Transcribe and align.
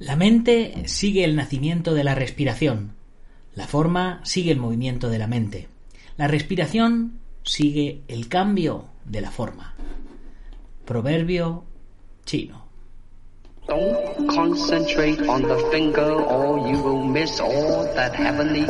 La 0.00 0.16
mente 0.16 0.84
sigue 0.86 1.24
el 1.24 1.36
nacimiento 1.36 1.92
de 1.92 2.04
la 2.04 2.14
respiración. 2.14 2.94
La 3.54 3.66
forma 3.66 4.22
sigue 4.24 4.50
el 4.50 4.58
movimiento 4.58 5.10
de 5.10 5.18
la 5.18 5.26
mente. 5.26 5.68
La 6.16 6.26
respiración 6.26 7.20
sigue 7.42 8.00
el 8.08 8.26
cambio 8.28 8.86
de 9.04 9.20
la 9.20 9.30
forma. 9.30 9.74
Proverbio 10.86 11.64
chino. 12.24 12.64
Don't 13.68 14.26
concentrate 14.34 15.20
on 15.28 15.42
the 15.42 15.58
finger 15.70 16.12
or 16.12 16.66
you 16.66 16.82
will 16.82 17.04
miss 17.04 17.38
all 17.38 17.84
that 17.94 18.14
heavenly 18.14 18.64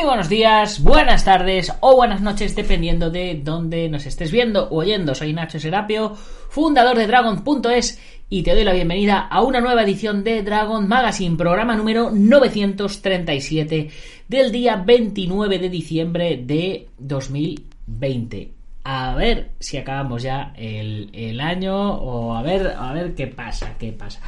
Muy 0.00 0.06
buenos 0.06 0.30
días, 0.30 0.82
buenas 0.82 1.26
tardes 1.26 1.74
o 1.80 1.94
buenas 1.94 2.22
noches, 2.22 2.56
dependiendo 2.56 3.10
de 3.10 3.38
dónde 3.44 3.86
nos 3.90 4.06
estés 4.06 4.32
viendo 4.32 4.66
o 4.70 4.76
oyendo. 4.78 5.14
Soy 5.14 5.34
Nacho 5.34 5.60
Serapio, 5.60 6.14
fundador 6.14 6.96
de 6.96 7.06
Dragon.es 7.06 8.00
y 8.30 8.42
te 8.42 8.54
doy 8.54 8.64
la 8.64 8.72
bienvenida 8.72 9.18
a 9.18 9.42
una 9.42 9.60
nueva 9.60 9.82
edición 9.82 10.24
de 10.24 10.42
Dragon 10.42 10.88
Magazine, 10.88 11.36
programa 11.36 11.76
número 11.76 12.10
937 12.10 13.90
del 14.26 14.50
día 14.50 14.76
29 14.76 15.58
de 15.58 15.68
diciembre 15.68 16.40
de 16.42 16.88
2020. 16.96 18.52
A 18.84 19.14
ver 19.14 19.50
si 19.58 19.76
acabamos 19.76 20.22
ya 20.22 20.54
el, 20.56 21.38
año 21.42 21.76
o 21.76 22.34
a 22.34 22.40
ver, 22.40 22.74
a 22.74 22.94
ver 22.94 23.14
qué 23.14 23.26
pasa, 23.26 23.76
qué 23.78 23.92
pasa. 23.92 24.18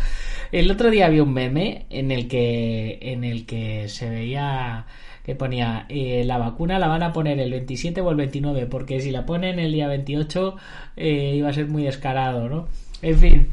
El 0.52 0.70
otro 0.70 0.90
día 0.90 1.06
había 1.06 1.22
un 1.22 1.32
meme 1.32 1.86
en 1.88 2.10
el 2.10 2.28
que, 2.28 2.98
en 3.00 3.24
el 3.24 3.46
que 3.46 3.88
se 3.88 4.10
veía 4.10 4.84
que 5.24 5.34
ponía 5.34 5.86
eh, 5.88 6.24
la 6.26 6.38
vacuna 6.38 6.78
la 6.78 6.88
van 6.88 7.02
a 7.02 7.12
poner 7.12 7.38
el 7.38 7.50
27 7.50 8.00
o 8.00 8.10
el 8.10 8.16
29, 8.16 8.66
porque 8.66 9.00
si 9.00 9.10
la 9.10 9.24
ponen 9.24 9.58
el 9.58 9.72
día 9.72 9.88
28 9.88 10.56
eh, 10.96 11.34
iba 11.36 11.48
a 11.48 11.52
ser 11.52 11.68
muy 11.68 11.84
descarado, 11.84 12.48
¿no? 12.48 12.68
En 13.02 13.18
fin, 13.18 13.48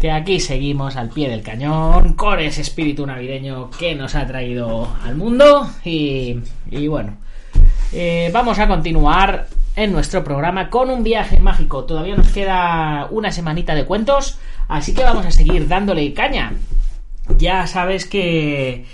que 0.00 0.10
aquí 0.10 0.40
seguimos 0.40 0.96
al 0.96 1.10
pie 1.10 1.28
del 1.28 1.42
cañón 1.42 2.14
con 2.14 2.38
ese 2.40 2.60
espíritu 2.60 3.06
navideño 3.06 3.70
que 3.70 3.94
nos 3.94 4.14
ha 4.14 4.26
traído 4.26 4.88
al 5.04 5.16
mundo 5.16 5.70
y, 5.84 6.40
y 6.70 6.88
bueno, 6.88 7.16
eh, 7.92 8.30
vamos 8.32 8.58
a 8.58 8.66
continuar 8.68 9.46
en 9.76 9.92
nuestro 9.92 10.24
programa 10.24 10.70
con 10.70 10.90
un 10.90 11.04
viaje 11.04 11.38
mágico. 11.38 11.84
Todavía 11.84 12.16
nos 12.16 12.28
queda 12.28 13.06
una 13.10 13.30
semanita 13.30 13.74
de 13.74 13.84
cuentos, 13.84 14.38
así 14.68 14.94
que 14.94 15.02
vamos 15.02 15.26
a 15.26 15.30
seguir 15.30 15.68
dándole 15.68 16.12
caña. 16.14 16.54
Ya 17.38 17.66
sabes 17.66 18.06
que... 18.06 18.84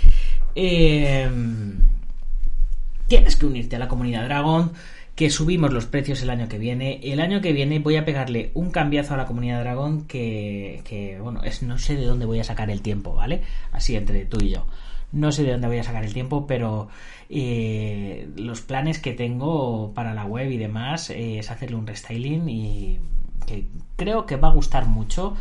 tienes 3.07 3.35
que 3.35 3.45
unirte 3.45 3.75
a 3.75 3.79
la 3.79 3.87
comunidad 3.87 4.25
Dragon, 4.25 4.73
que 5.15 5.29
subimos 5.29 5.71
los 5.71 5.85
precios 5.85 6.21
el 6.23 6.29
año 6.29 6.47
que 6.47 6.57
viene. 6.57 6.99
El 7.03 7.19
año 7.19 7.41
que 7.41 7.53
viene 7.53 7.79
voy 7.79 7.97
a 7.97 8.05
pegarle 8.05 8.51
un 8.53 8.71
cambiazo 8.71 9.13
a 9.13 9.17
la 9.17 9.25
comunidad 9.25 9.61
Dragon 9.61 10.05
que, 10.05 10.81
que 10.85 11.19
bueno, 11.19 11.43
es, 11.43 11.61
no 11.61 11.77
sé 11.77 11.95
de 11.95 12.05
dónde 12.05 12.25
voy 12.25 12.39
a 12.39 12.43
sacar 12.43 12.69
el 12.69 12.81
tiempo, 12.81 13.13
¿vale? 13.13 13.41
Así 13.71 13.95
entre 13.95 14.25
tú 14.25 14.43
y 14.43 14.49
yo. 14.49 14.65
No 15.11 15.31
sé 15.31 15.43
de 15.43 15.51
dónde 15.51 15.67
voy 15.67 15.77
a 15.77 15.83
sacar 15.83 16.03
el 16.03 16.13
tiempo, 16.13 16.47
pero 16.47 16.87
eh, 17.29 18.27
los 18.35 18.61
planes 18.61 18.97
que 18.99 19.13
tengo 19.13 19.93
para 19.93 20.15
la 20.15 20.25
web 20.25 20.49
y 20.49 20.57
demás 20.57 21.11
eh, 21.11 21.37
es 21.37 21.51
hacerle 21.51 21.75
un 21.75 21.85
restyling 21.85 22.49
y 22.49 22.99
que 23.45 23.67
creo 23.95 24.25
que 24.25 24.37
va 24.37 24.47
a 24.47 24.53
gustar 24.53 24.87
mucho 24.87 25.35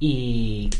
y 0.00 0.70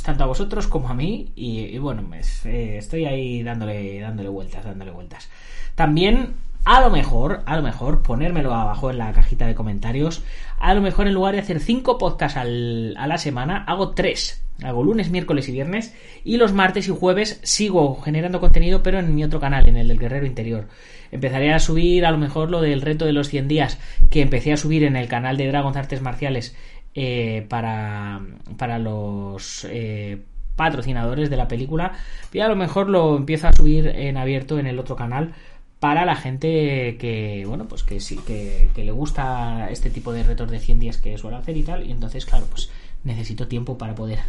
tanto 0.00 0.24
a 0.24 0.28
vosotros 0.28 0.68
como 0.68 0.88
a 0.88 0.94
mí 0.94 1.32
y, 1.34 1.76
bueno, 1.78 2.04
pues, 2.08 2.46
eh, 2.46 2.78
estoy 2.78 3.04
ahí 3.04 3.42
dándole, 3.42 4.00
dándole 4.00 4.28
vueltas, 4.28 4.64
dándole 4.64 4.92
vueltas. 4.92 5.28
También, 5.74 6.34
a 6.64 6.80
lo 6.80 6.90
mejor, 6.90 7.42
a 7.46 7.56
lo 7.56 7.62
mejor, 7.62 8.02
ponérmelo 8.02 8.54
abajo 8.54 8.90
en 8.90 8.98
la 8.98 9.12
cajita 9.12 9.46
de 9.46 9.54
comentarios. 9.54 10.22
A 10.58 10.72
lo 10.74 10.80
mejor 10.80 11.08
en 11.08 11.14
lugar 11.14 11.34
de 11.34 11.40
hacer 11.40 11.58
cinco 11.60 11.98
podcasts 11.98 12.38
al, 12.38 12.94
a 12.96 13.06
la 13.06 13.18
semana, 13.18 13.64
hago 13.64 13.90
tres. 13.90 14.42
Hago 14.62 14.84
lunes, 14.84 15.10
miércoles 15.10 15.48
y 15.48 15.52
viernes. 15.52 15.94
Y 16.24 16.36
los 16.36 16.52
martes 16.52 16.86
y 16.86 16.92
jueves 16.92 17.40
sigo 17.42 18.00
generando 18.00 18.40
contenido, 18.40 18.82
pero 18.82 19.00
en 19.00 19.14
mi 19.14 19.24
otro 19.24 19.40
canal, 19.40 19.68
en 19.68 19.76
el 19.76 19.88
del 19.88 19.98
Guerrero 19.98 20.26
Interior. 20.26 20.68
Empezaré 21.10 21.52
a 21.52 21.58
subir 21.58 22.06
a 22.06 22.10
lo 22.10 22.18
mejor 22.18 22.50
lo 22.50 22.60
del 22.60 22.80
reto 22.80 23.04
de 23.04 23.12
los 23.12 23.28
100 23.28 23.48
días, 23.48 23.78
que 24.08 24.22
empecé 24.22 24.52
a 24.52 24.56
subir 24.56 24.84
en 24.84 24.96
el 24.96 25.08
canal 25.08 25.36
de 25.36 25.48
Dragons 25.48 25.76
Artes 25.76 26.00
Marciales 26.00 26.54
eh, 26.94 27.46
para, 27.48 28.20
para 28.56 28.78
los 28.78 29.66
eh, 29.70 30.22
patrocinadores 30.56 31.30
de 31.30 31.36
la 31.36 31.48
película. 31.48 31.92
Y 32.32 32.40
a 32.40 32.48
lo 32.48 32.56
mejor 32.56 32.88
lo 32.88 33.16
empiezo 33.16 33.48
a 33.48 33.52
subir 33.52 33.86
en 33.88 34.16
abierto 34.16 34.58
en 34.58 34.66
el 34.66 34.78
otro 34.78 34.96
canal 34.96 35.34
para 35.80 36.04
la 36.04 36.14
gente 36.14 36.96
que, 36.98 37.44
bueno, 37.46 37.66
pues 37.66 37.82
que 37.82 37.98
sí, 37.98 38.20
que, 38.24 38.68
que, 38.74 38.84
le 38.84 38.92
gusta 38.92 39.68
este 39.70 39.90
tipo 39.90 40.12
de 40.12 40.22
retos 40.22 40.48
de 40.48 40.60
100 40.60 40.78
días 40.78 40.98
que 40.98 41.18
suelo 41.18 41.36
hacer 41.36 41.56
y 41.56 41.64
tal. 41.64 41.84
Y 41.84 41.90
entonces, 41.90 42.24
claro, 42.24 42.46
pues 42.48 42.70
necesito 43.04 43.48
tiempo 43.48 43.78
para 43.78 43.94
poder 43.94 44.20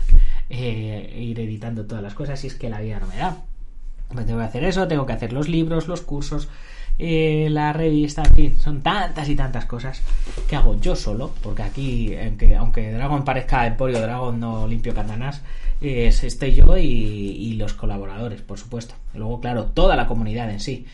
eh, 0.50 1.16
ir 1.20 1.40
editando 1.40 1.86
todas 1.86 2.04
las 2.04 2.14
cosas 2.14 2.44
y 2.44 2.48
es 2.48 2.56
que 2.56 2.70
la 2.70 2.82
vida 2.82 3.00
no 3.00 3.08
me 3.08 3.18
da. 3.18 3.38
Me 4.14 4.24
tengo 4.24 4.40
que 4.40 4.46
hacer 4.46 4.64
eso, 4.64 4.88
tengo 4.88 5.06
que 5.06 5.14
hacer 5.14 5.34
los 5.34 5.48
libros, 5.48 5.88
los 5.88 6.02
cursos, 6.02 6.48
eh, 7.00 7.48
la 7.50 7.74
revista, 7.74 8.24
en 8.24 8.36
fin, 8.36 8.60
son 8.60 8.82
tantas 8.82 9.28
y 9.30 9.36
tantas 9.36 9.66
cosas 9.66 10.02
que 10.48 10.56
hago 10.56 10.80
yo 10.80 10.96
solo, 10.96 11.34
porque 11.42 11.64
aquí, 11.64 12.16
aunque, 12.16 12.56
aunque 12.56 12.92
Dragon 12.92 13.24
parezca 13.24 13.66
Emporio 13.68 14.02
Dragon, 14.02 14.40
no 14.40 14.68
limpio 14.68 14.94
candanas, 14.94 15.42
eh, 15.82 16.08
estoy 16.08 16.54
yo 16.54 16.78
y, 16.78 16.84
y 16.86 17.54
los 17.54 17.74
colaboradores, 17.74 18.42
por 18.42 18.58
supuesto. 18.58 18.96
Luego, 19.14 19.42
claro, 19.42 19.66
toda 19.66 19.96
la 19.96 20.08
comunidad 20.08 20.50
en 20.52 20.60
sí 20.60 20.86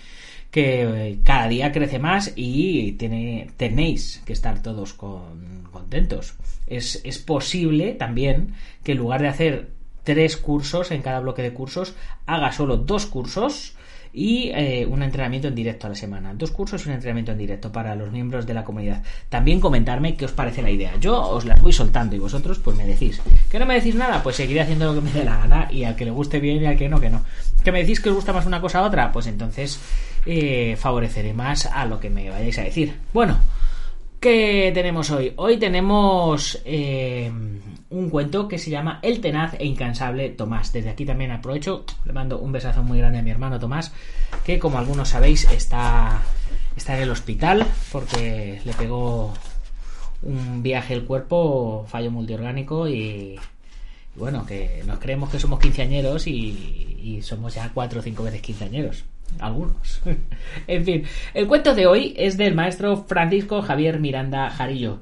que 0.51 1.19
cada 1.23 1.47
día 1.47 1.71
crece 1.71 1.99
más 1.99 2.33
y 2.35 2.93
tiene, 2.93 3.51
tenéis 3.57 4.21
que 4.25 4.33
estar 4.33 4.61
todos 4.61 4.93
con, 4.93 5.63
contentos. 5.71 6.35
Es, 6.67 7.01
es 7.03 7.19
posible 7.19 7.93
también 7.93 8.55
que 8.83 8.93
en 8.93 8.97
lugar 8.97 9.21
de 9.21 9.27
hacer 9.27 9.69
tres 10.03 10.37
cursos 10.37 10.91
en 10.91 11.01
cada 11.01 11.19
bloque 11.19 11.41
de 11.41 11.53
cursos, 11.53 11.95
haga 12.25 12.51
solo 12.51 12.77
dos 12.77 13.05
cursos 13.05 13.75
y 14.13 14.49
eh, 14.53 14.85
un 14.85 15.03
entrenamiento 15.03 15.47
en 15.47 15.55
directo 15.55 15.87
a 15.87 15.91
la 15.91 15.95
semana. 15.95 16.33
Dos 16.33 16.51
cursos 16.51 16.85
y 16.85 16.89
un 16.89 16.95
entrenamiento 16.95 17.31
en 17.31 17.37
directo 17.37 17.71
para 17.71 17.95
los 17.95 18.11
miembros 18.11 18.45
de 18.45 18.53
la 18.53 18.63
comunidad. 18.63 19.03
También 19.29 19.59
comentarme 19.59 20.15
qué 20.15 20.25
os 20.25 20.31
parece 20.31 20.61
la 20.61 20.71
idea. 20.71 20.93
Yo 20.99 21.19
os 21.19 21.45
las 21.45 21.61
voy 21.61 21.73
soltando 21.73 22.15
y 22.15 22.19
vosotros 22.19 22.59
pues 22.59 22.75
me 22.75 22.85
decís. 22.85 23.21
¿Que 23.49 23.59
no 23.59 23.65
me 23.65 23.75
decís 23.75 23.95
nada? 23.95 24.21
Pues 24.23 24.35
seguiré 24.35 24.61
haciendo 24.61 24.85
lo 24.85 24.95
que 24.95 25.05
me 25.05 25.11
dé 25.11 25.23
la 25.23 25.37
gana 25.37 25.67
y 25.71 25.83
al 25.83 25.95
que 25.95 26.05
le 26.05 26.11
guste 26.11 26.39
bien 26.39 26.63
y 26.63 26.65
al 26.65 26.77
que 26.77 26.89
no, 26.89 26.99
que 26.99 27.09
no. 27.09 27.23
¿Que 27.63 27.71
me 27.71 27.81
decís 27.81 27.99
que 27.99 28.09
os 28.09 28.15
gusta 28.15 28.33
más 28.33 28.45
una 28.45 28.61
cosa 28.61 28.79
a 28.79 28.83
otra? 28.83 29.11
Pues 29.11 29.27
entonces 29.27 29.79
eh, 30.25 30.75
favoreceré 30.77 31.33
más 31.33 31.65
a 31.65 31.85
lo 31.85 31.99
que 31.99 32.09
me 32.09 32.29
vayáis 32.29 32.57
a 32.59 32.63
decir. 32.63 32.95
Bueno, 33.13 33.39
¿qué 34.19 34.71
tenemos 34.73 35.09
hoy? 35.11 35.33
Hoy 35.37 35.57
tenemos 35.57 36.61
eh, 36.65 37.31
un 37.89 38.09
cuento 38.09 38.47
que 38.47 38.57
se 38.57 38.69
llama 38.69 38.99
El 39.01 39.21
tenaz 39.21 39.53
e 39.57 39.65
incansable 39.65 40.29
Tomás. 40.29 40.73
Desde 40.73 40.89
aquí 40.89 41.05
también 41.05 41.31
aprovecho, 41.31 41.85
le 42.05 42.13
mando 42.13 42.39
un 42.39 42.51
besazo 42.51 42.83
muy 42.83 42.99
grande 42.99 43.19
a 43.19 43.21
mi 43.21 43.31
hermano 43.31 43.59
Tomás, 43.59 43.91
que 44.43 44.59
como 44.59 44.77
algunos 44.77 45.09
sabéis 45.09 45.49
está, 45.51 46.21
está 46.75 46.97
en 46.97 47.03
el 47.03 47.11
hospital 47.11 47.65
porque 47.91 48.61
le 48.65 48.73
pegó 48.73 49.33
un 50.21 50.61
viaje 50.61 50.93
el 50.93 51.05
cuerpo, 51.05 51.85
fallo 51.87 52.11
multiorgánico 52.11 52.89
y, 52.89 53.39
bueno, 54.15 54.45
que 54.45 54.83
nos 54.85 54.99
creemos 54.99 55.29
que 55.29 55.39
somos 55.39 55.59
quinceañeros 55.59 56.27
y 56.27 57.19
somos 57.21 57.55
ya 57.55 57.71
cuatro 57.73 58.01
o 58.01 58.03
cinco 58.03 58.23
veces 58.23 58.41
quinceañeros 58.41 59.05
algunos. 59.39 60.01
en 60.67 60.85
fin, 60.85 61.03
el 61.33 61.47
cuento 61.47 61.75
de 61.75 61.87
hoy 61.87 62.13
es 62.17 62.37
del 62.37 62.55
maestro 62.55 63.05
Francisco 63.07 63.61
Javier 63.61 63.99
Miranda 63.99 64.49
Jarillo, 64.49 64.99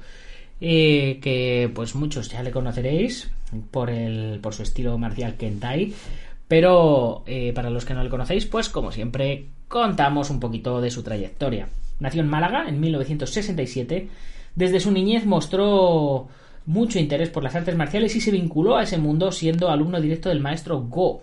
eh, 0.60 1.20
que 1.22 1.72
pues 1.74 1.96
muchos 1.96 2.30
ya 2.30 2.44
le 2.44 2.52
conoceréis 2.52 3.30
por, 3.72 3.90
el, 3.90 4.40
por 4.42 4.54
su 4.54 4.64
estilo 4.64 4.98
marcial 4.98 5.36
Kentai, 5.36 5.94
pero 6.48 7.24
eh, 7.26 7.54
para 7.54 7.70
los 7.70 7.86
que 7.86 7.94
no 7.94 8.04
le 8.04 8.10
conocéis, 8.10 8.46
pues 8.46 8.70
como 8.70 8.92
siempre 8.92 9.48
contamos 9.68 10.30
un 10.30 10.40
poquito 10.40 10.82
de 10.82 10.92
su 10.92 11.04
trayectoria. 11.04 11.70
Nació 12.00 12.22
en 12.22 12.30
Málaga 12.30 12.66
en 12.68 12.80
1967, 12.80 14.10
desde 14.56 14.80
su 14.80 14.92
niñez 14.92 15.26
mostró 15.26 16.28
mucho 16.66 17.00
interés 17.00 17.30
por 17.30 17.44
las 17.44 17.56
artes 17.56 17.76
marciales 17.76 18.16
y 18.16 18.22
se 18.22 18.32
vinculó 18.32 18.78
a 18.78 18.84
ese 18.84 18.98
mundo 18.98 19.32
siendo 19.32 19.70
alumno 19.70 20.02
directo 20.02 20.30
del 20.30 20.42
maestro 20.42 20.82
Go, 20.82 21.22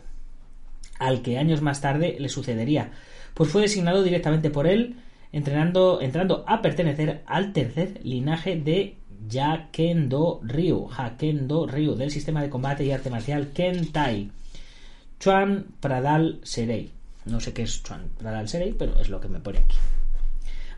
al 1.05 1.23
que 1.23 1.39
años 1.39 1.61
más 1.61 1.81
tarde 1.81 2.17
le 2.19 2.29
sucedería, 2.29 2.91
pues 3.35 3.51
fue 3.51 3.63
designado 3.63 4.03
directamente 4.03 4.51
por 4.51 4.67
él, 4.67 4.97
entrenando, 5.33 6.01
entrando 6.01 6.45
a 6.47 6.63
pertenecer 6.63 7.23
al 7.27 7.53
tercer 7.53 8.01
linaje 8.03 8.57
de 8.57 8.97
Yakendo 9.29 10.41
Ryu, 10.43 10.89
Hakendo 10.97 11.67
Ryu, 11.67 11.95
del 11.95 12.11
sistema 12.11 12.43
de 12.43 12.51
combate 12.51 12.85
y 12.85 12.91
arte 12.91 13.11
marcial 13.11 13.49
Kentai, 13.53 14.31
Chuan 15.21 15.67
Pradal 15.81 16.41
Serei. 16.43 16.91
No 17.27 17.41
sé 17.41 17.53
qué 17.53 17.63
es 17.63 17.83
Chuan 17.83 18.11
Pradal 18.19 18.49
Serey, 18.49 18.73
pero 18.73 18.99
es 19.01 19.09
lo 19.09 19.21
que 19.21 19.29
me 19.29 19.41
pone 19.41 19.59
aquí. 19.59 19.77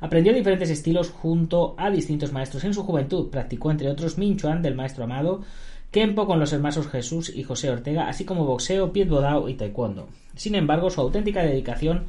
Aprendió 0.00 0.32
diferentes 0.34 0.70
estilos 0.70 1.10
junto 1.10 1.74
a 1.78 1.90
distintos 1.90 2.32
maestros 2.32 2.64
en 2.64 2.74
su 2.74 2.82
juventud. 2.82 3.30
Practicó, 3.30 3.70
entre 3.70 3.88
otros, 3.88 4.18
Minchuan 4.18 4.62
del 4.62 4.74
maestro 4.74 5.04
Amado, 5.04 5.42
Kempo 5.96 6.26
con 6.26 6.38
los 6.38 6.52
hermanos 6.52 6.86
Jesús 6.88 7.32
y 7.34 7.42
José 7.42 7.70
Ortega, 7.70 8.06
así 8.06 8.26
como 8.26 8.44
boxeo, 8.44 8.92
pied 8.92 9.08
bodao 9.08 9.48
y 9.48 9.54
taekwondo. 9.54 10.10
Sin 10.34 10.54
embargo, 10.54 10.90
su 10.90 11.00
auténtica 11.00 11.42
dedicación 11.42 12.04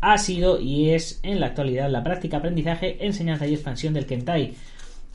ha 0.00 0.16
sido 0.16 0.58
y 0.58 0.92
es 0.92 1.20
en 1.22 1.38
la 1.38 1.48
actualidad 1.48 1.90
la 1.90 2.02
práctica, 2.02 2.38
aprendizaje, 2.38 3.04
enseñanza 3.04 3.46
y 3.46 3.52
expansión 3.52 3.92
del 3.92 4.06
Kentai, 4.06 4.54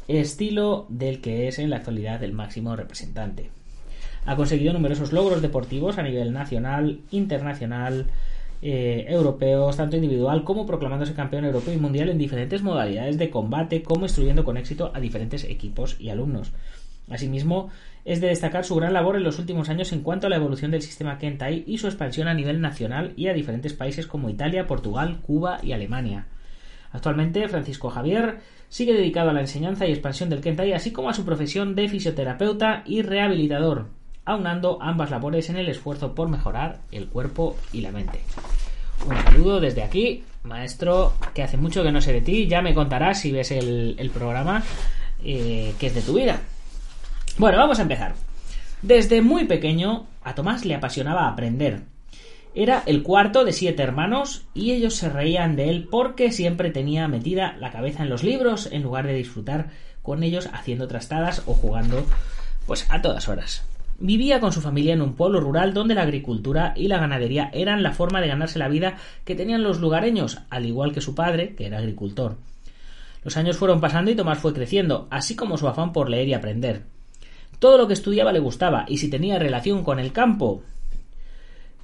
estilo 0.07 0.85
del 0.89 1.21
que 1.21 1.47
es 1.47 1.57
en 1.57 1.71
la 1.71 1.77
actualidad 1.77 2.23
el 2.23 2.33
máximo 2.33 2.75
representante. 2.75 3.49
Ha 4.27 4.35
conseguido 4.35 4.73
numerosos 4.73 5.11
logros 5.11 5.41
deportivos 5.41 5.97
a 5.97 6.03
nivel 6.03 6.33
nacional, 6.33 6.99
internacional, 7.09 8.11
eh, 8.61 9.07
europeos, 9.09 9.75
tanto 9.75 9.95
individual 9.95 10.43
como 10.43 10.67
proclamándose 10.67 11.15
campeón 11.15 11.45
europeo 11.45 11.73
y 11.73 11.77
mundial 11.77 12.09
en 12.09 12.19
diferentes 12.19 12.61
modalidades 12.61 13.17
de 13.17 13.31
combate, 13.31 13.81
como 13.81 14.05
instruyendo 14.05 14.43
con 14.43 14.57
éxito 14.57 14.91
a 14.93 14.99
diferentes 14.99 15.45
equipos 15.45 15.99
y 15.99 16.09
alumnos. 16.09 16.51
Asimismo, 17.09 17.69
es 18.05 18.21
de 18.21 18.27
destacar 18.27 18.65
su 18.65 18.75
gran 18.75 18.93
labor 18.93 19.15
en 19.15 19.23
los 19.23 19.39
últimos 19.39 19.69
años 19.69 19.91
en 19.91 20.01
cuanto 20.01 20.27
a 20.27 20.29
la 20.29 20.35
evolución 20.35 20.71
del 20.71 20.81
sistema 20.81 21.17
Kentai 21.17 21.63
y 21.67 21.77
su 21.77 21.87
expansión 21.87 22.27
a 22.27 22.33
nivel 22.33 22.61
nacional 22.61 23.13
y 23.15 23.27
a 23.27 23.33
diferentes 23.33 23.73
países 23.73 24.07
como 24.07 24.29
Italia, 24.29 24.67
Portugal, 24.67 25.19
Cuba 25.21 25.59
y 25.63 25.71
Alemania. 25.71 26.27
Actualmente, 26.91 27.47
Francisco 27.47 27.89
Javier 27.89 28.39
sigue 28.69 28.93
dedicado 28.93 29.29
a 29.29 29.33
la 29.33 29.41
enseñanza 29.41 29.85
y 29.85 29.91
expansión 29.91 30.29
del 30.29 30.41
Kentai, 30.41 30.73
así 30.73 30.91
como 30.91 31.09
a 31.09 31.13
su 31.13 31.25
profesión 31.25 31.75
de 31.75 31.89
fisioterapeuta 31.89 32.83
y 32.85 33.01
rehabilitador, 33.01 33.87
aunando 34.25 34.79
ambas 34.81 35.09
labores 35.09 35.49
en 35.49 35.57
el 35.57 35.69
esfuerzo 35.69 36.13
por 36.13 36.29
mejorar 36.29 36.81
el 36.91 37.07
cuerpo 37.07 37.57
y 37.71 37.81
la 37.81 37.91
mente. 37.91 38.21
Un 39.07 39.15
saludo 39.23 39.59
desde 39.59 39.83
aquí, 39.83 40.23
maestro, 40.43 41.13
que 41.33 41.43
hace 41.43 41.57
mucho 41.57 41.83
que 41.83 41.91
no 41.91 42.01
sé 42.01 42.13
de 42.13 42.21
ti, 42.21 42.47
ya 42.47 42.61
me 42.61 42.73
contarás 42.73 43.21
si 43.21 43.31
ves 43.31 43.51
el, 43.51 44.11
programa 44.13 44.63
eh, 45.23 45.73
que 45.79 45.87
es 45.87 45.95
de 45.95 46.01
tu 46.01 46.13
vida. 46.13 46.41
Bueno, 47.37 47.57
vamos 47.57 47.79
a 47.79 47.81
empezar. 47.81 48.13
Desde 48.83 49.23
muy 49.23 49.45
pequeño 49.45 50.05
a 50.23 50.35
Tomás 50.35 50.65
le 50.65 50.75
apasionaba 50.75 51.27
aprender. 51.27 51.81
Era 52.53 52.83
el 52.85 53.01
cuarto 53.01 53.43
de 53.43 53.53
siete 53.53 53.81
hermanos 53.81 54.45
y 54.53 54.71
ellos 54.71 54.93
se 54.93 55.09
reían 55.09 55.55
de 55.55 55.69
él 55.69 55.87
porque 55.89 56.31
siempre 56.31 56.69
tenía 56.69 57.07
metida 57.07 57.57
la 57.59 57.71
cabeza 57.71 58.03
en 58.03 58.09
los 58.09 58.23
libros 58.23 58.69
en 58.71 58.83
lugar 58.83 59.07
de 59.07 59.15
disfrutar 59.15 59.71
con 60.03 60.21
ellos 60.21 60.47
haciendo 60.53 60.87
trastadas 60.87 61.41
o 61.47 61.55
jugando 61.55 62.05
pues 62.67 62.85
a 62.89 63.01
todas 63.01 63.27
horas. 63.27 63.65
Vivía 63.97 64.39
con 64.39 64.51
su 64.51 64.61
familia 64.61 64.93
en 64.93 65.01
un 65.01 65.15
pueblo 65.15 65.39
rural 65.39 65.73
donde 65.73 65.95
la 65.95 66.03
agricultura 66.03 66.73
y 66.75 66.87
la 66.87 66.99
ganadería 66.99 67.49
eran 67.51 67.81
la 67.81 67.93
forma 67.93 68.21
de 68.21 68.27
ganarse 68.27 68.59
la 68.59 68.67
vida 68.67 68.97
que 69.25 69.33
tenían 69.33 69.63
los 69.63 69.79
lugareños, 69.79 70.37
al 70.51 70.67
igual 70.67 70.93
que 70.93 71.01
su 71.01 71.15
padre, 71.15 71.55
que 71.55 71.65
era 71.65 71.79
agricultor. 71.79 72.37
Los 73.23 73.37
años 73.37 73.57
fueron 73.57 73.81
pasando 73.81 74.11
y 74.11 74.15
Tomás 74.15 74.37
fue 74.37 74.53
creciendo, 74.53 75.07
así 75.09 75.35
como 75.35 75.57
su 75.57 75.67
afán 75.67 75.93
por 75.93 76.09
leer 76.09 76.27
y 76.27 76.33
aprender. 76.33 76.92
Todo 77.63 77.77
lo 77.77 77.87
que 77.87 77.93
estudiaba 77.93 78.33
le 78.33 78.39
gustaba 78.39 78.83
y 78.89 78.97
si 78.97 79.09
tenía 79.09 79.39
relación 79.39 79.85
con 79.85 79.97
el 79.97 80.11
campo, 80.11 80.63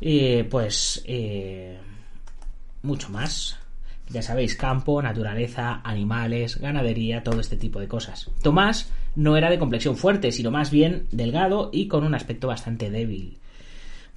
eh, 0.02 0.46
pues 0.52 1.02
eh, 1.06 1.78
mucho 2.82 3.08
más. 3.08 3.58
Ya 4.10 4.22
sabéis, 4.22 4.58
campo, 4.58 5.02
naturaleza, 5.02 5.80
animales, 5.86 6.60
ganadería, 6.60 7.24
todo 7.24 7.40
este 7.40 7.56
tipo 7.56 7.80
de 7.80 7.88
cosas. 7.88 8.30
Tomás 8.44 8.92
no 9.16 9.38
era 9.38 9.50
de 9.50 9.58
complexión 9.58 9.96
fuerte, 9.96 10.34
sino 10.34 10.52
más 10.52 10.70
bien 10.70 11.08
delgado 11.14 11.70
y 11.72 11.88
con 11.88 12.04
un 12.04 12.14
aspecto 12.14 12.50
bastante 12.50 12.90
débil. 12.90 13.38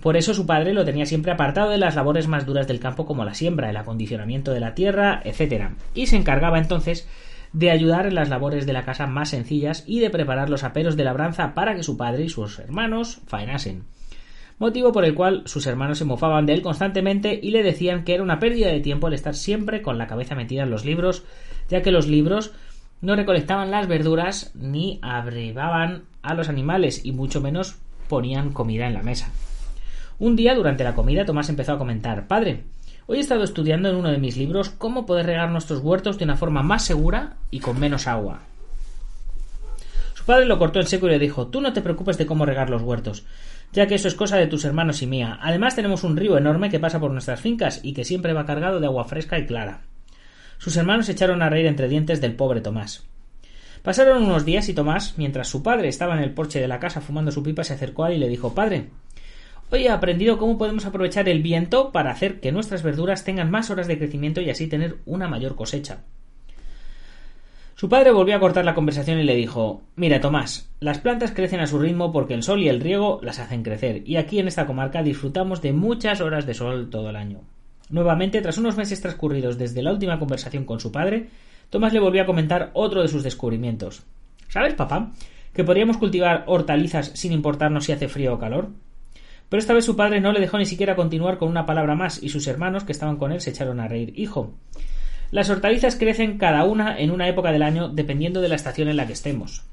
Por 0.00 0.16
eso 0.16 0.34
su 0.34 0.46
padre 0.46 0.74
lo 0.74 0.84
tenía 0.84 1.06
siempre 1.06 1.30
apartado 1.30 1.70
de 1.70 1.78
las 1.78 1.94
labores 1.94 2.26
más 2.26 2.44
duras 2.44 2.66
del 2.66 2.80
campo 2.80 3.06
como 3.06 3.24
la 3.24 3.34
siembra, 3.34 3.70
el 3.70 3.76
acondicionamiento 3.76 4.52
de 4.52 4.58
la 4.58 4.74
tierra, 4.74 5.22
etc. 5.24 5.66
Y 5.94 6.08
se 6.08 6.16
encargaba 6.16 6.58
entonces 6.58 7.06
de 7.52 7.70
ayudar 7.70 8.06
en 8.06 8.14
las 8.14 8.28
labores 8.28 8.66
de 8.66 8.72
la 8.72 8.84
casa 8.84 9.06
más 9.06 9.30
sencillas 9.30 9.84
y 9.86 10.00
de 10.00 10.10
preparar 10.10 10.50
los 10.50 10.64
aperos 10.64 10.96
de 10.96 11.04
labranza 11.04 11.54
para 11.54 11.74
que 11.74 11.82
su 11.82 11.96
padre 11.96 12.24
y 12.24 12.28
sus 12.28 12.58
hermanos 12.58 13.20
faenasen 13.26 13.84
motivo 14.62 14.92
por 14.92 15.04
el 15.04 15.14
cual 15.14 15.42
sus 15.46 15.66
hermanos 15.66 15.98
se 15.98 16.04
mofaban 16.04 16.46
de 16.46 16.52
él 16.52 16.62
constantemente 16.62 17.38
y 17.42 17.50
le 17.50 17.64
decían 17.64 18.04
que 18.04 18.14
era 18.14 18.22
una 18.22 18.38
pérdida 18.38 18.68
de 18.68 18.80
tiempo 18.80 19.08
el 19.08 19.14
estar 19.14 19.34
siempre 19.34 19.82
con 19.82 19.98
la 19.98 20.06
cabeza 20.06 20.36
metida 20.36 20.62
en 20.62 20.70
los 20.70 20.84
libros, 20.84 21.24
ya 21.68 21.82
que 21.82 21.90
los 21.90 22.06
libros 22.06 22.52
no 23.00 23.16
recolectaban 23.16 23.72
las 23.72 23.88
verduras 23.88 24.52
ni 24.54 25.00
abrevaban 25.02 26.04
a 26.22 26.34
los 26.34 26.48
animales 26.48 27.04
y 27.04 27.10
mucho 27.10 27.40
menos 27.40 27.76
ponían 28.08 28.52
comida 28.52 28.86
en 28.86 28.94
la 28.94 29.02
mesa. 29.02 29.32
Un 30.20 30.36
día 30.36 30.54
durante 30.54 30.84
la 30.84 30.94
comida 30.94 31.24
Tomás 31.24 31.48
empezó 31.48 31.72
a 31.72 31.78
comentar 31.78 32.28
Padre, 32.28 32.62
hoy 33.06 33.18
he 33.18 33.20
estado 33.20 33.44
estudiando 33.44 33.88
en 33.88 33.96
uno 33.96 34.10
de 34.10 34.18
mis 34.18 34.36
libros 34.36 34.70
cómo 34.70 35.06
poder 35.06 35.26
regar 35.26 35.50
nuestros 35.50 35.80
huertos 35.80 36.18
de 36.18 36.24
una 36.24 36.36
forma 36.36 36.62
más 36.62 36.84
segura 36.84 37.36
y 37.50 37.60
con 37.60 37.78
menos 37.78 38.06
agua. 38.06 38.40
Su 40.14 40.24
padre 40.24 40.46
lo 40.46 40.58
cortó 40.58 40.80
en 40.80 40.86
seco 40.86 41.06
y 41.06 41.10
le 41.10 41.18
dijo 41.18 41.48
Tú 41.48 41.60
no 41.60 41.72
te 41.72 41.82
preocupes 41.82 42.18
de 42.18 42.26
cómo 42.26 42.46
regar 42.46 42.70
los 42.70 42.82
huertos 42.82 43.24
ya 43.72 43.86
que 43.86 43.94
eso 43.94 44.08
es 44.08 44.14
cosa 44.14 44.36
de 44.36 44.46
tus 44.46 44.64
hermanos 44.64 45.02
y 45.02 45.06
mía. 45.06 45.38
Además 45.40 45.74
tenemos 45.74 46.04
un 46.04 46.16
río 46.16 46.36
enorme 46.36 46.70
que 46.70 46.78
pasa 46.78 47.00
por 47.00 47.10
nuestras 47.10 47.40
fincas 47.40 47.80
y 47.82 47.94
que 47.94 48.04
siempre 48.04 48.34
va 48.34 48.46
cargado 48.46 48.80
de 48.80 48.86
agua 48.86 49.04
fresca 49.04 49.38
y 49.38 49.46
clara. 49.46 49.82
Sus 50.58 50.76
hermanos 50.76 51.08
echaron 51.08 51.42
a 51.42 51.48
reír 51.48 51.66
entre 51.66 51.88
dientes 51.88 52.20
del 52.20 52.36
pobre 52.36 52.60
Tomás. 52.60 53.04
Pasaron 53.82 54.22
unos 54.22 54.44
días 54.44 54.68
y 54.68 54.74
Tomás, 54.74 55.14
mientras 55.16 55.48
su 55.48 55.62
padre 55.62 55.88
estaba 55.88 56.16
en 56.16 56.22
el 56.22 56.34
porche 56.34 56.60
de 56.60 56.68
la 56.68 56.78
casa 56.78 57.00
fumando 57.00 57.32
su 57.32 57.42
pipa, 57.42 57.64
se 57.64 57.72
acercó 57.72 58.04
a 58.04 58.10
él 58.10 58.16
y 58.16 58.20
le 58.20 58.28
dijo 58.28 58.54
Padre, 58.54 58.90
hoy 59.72 59.86
he 59.86 59.90
aprendido 59.90 60.36
cómo 60.36 60.58
podemos 60.58 60.84
aprovechar 60.84 61.28
el 61.28 61.42
viento 61.42 61.92
para 61.92 62.10
hacer 62.10 62.40
que 62.40 62.52
nuestras 62.52 62.82
verduras 62.82 63.24
tengan 63.24 63.50
más 63.50 63.70
horas 63.70 63.86
de 63.86 63.96
crecimiento 63.96 64.42
y 64.42 64.50
así 64.50 64.66
tener 64.66 64.98
una 65.06 65.28
mayor 65.28 65.56
cosecha. 65.56 66.02
Su 67.74 67.88
padre 67.88 68.12
volvió 68.12 68.36
a 68.36 68.40
cortar 68.40 68.66
la 68.66 68.74
conversación 68.74 69.18
y 69.18 69.24
le 69.24 69.34
dijo 69.34 69.82
Mira, 69.96 70.20
Tomás, 70.20 70.70
las 70.78 70.98
plantas 70.98 71.32
crecen 71.32 71.60
a 71.60 71.66
su 71.66 71.78
ritmo 71.78 72.12
porque 72.12 72.34
el 72.34 72.42
sol 72.42 72.60
y 72.60 72.68
el 72.68 72.80
riego 72.80 73.18
las 73.22 73.38
hacen 73.38 73.62
crecer, 73.62 74.02
y 74.06 74.16
aquí 74.16 74.38
en 74.38 74.46
esta 74.46 74.66
comarca 74.66 75.02
disfrutamos 75.02 75.62
de 75.62 75.72
muchas 75.72 76.20
horas 76.20 76.46
de 76.46 76.54
sol 76.54 76.90
todo 76.90 77.08
el 77.08 77.16
año. 77.16 77.40
Nuevamente, 77.88 78.42
tras 78.42 78.58
unos 78.58 78.76
meses 78.76 79.00
transcurridos 79.00 79.58
desde 79.58 79.82
la 79.82 79.92
última 79.92 80.18
conversación 80.18 80.64
con 80.64 80.80
su 80.80 80.92
padre, 80.92 81.28
Tomás 81.70 81.94
le 81.94 82.00
volvió 82.00 82.22
a 82.22 82.26
comentar 82.26 82.70
otro 82.74 83.00
de 83.00 83.08
sus 83.08 83.22
descubrimientos. 83.22 84.02
¿Sabes, 84.48 84.74
papá? 84.74 85.12
que 85.52 85.64
podríamos 85.64 85.98
cultivar 85.98 86.44
hortalizas 86.46 87.12
sin 87.14 87.32
importarnos 87.32 87.84
si 87.84 87.92
hace 87.92 88.08
frío 88.08 88.34
o 88.34 88.38
calor. 88.38 88.70
Pero 89.52 89.60
esta 89.60 89.74
vez 89.74 89.84
su 89.84 89.96
padre 89.96 90.18
no 90.18 90.32
le 90.32 90.40
dejó 90.40 90.56
ni 90.56 90.64
siquiera 90.64 90.96
continuar 90.96 91.36
con 91.36 91.50
una 91.50 91.66
palabra 91.66 91.94
más, 91.94 92.22
y 92.22 92.30
sus 92.30 92.46
hermanos 92.46 92.84
que 92.84 92.92
estaban 92.92 93.18
con 93.18 93.32
él 93.32 93.42
se 93.42 93.50
echaron 93.50 93.80
a 93.80 93.86
reír. 93.86 94.14
Hijo, 94.18 94.54
las 95.30 95.50
hortalizas 95.50 95.96
crecen 95.96 96.38
cada 96.38 96.64
una 96.64 96.98
en 96.98 97.10
una 97.10 97.28
época 97.28 97.52
del 97.52 97.62
año 97.62 97.90
dependiendo 97.90 98.40
de 98.40 98.48
la 98.48 98.54
estación 98.54 98.88
en 98.88 98.96
la 98.96 99.06
que 99.06 99.12
estemos. 99.12 99.64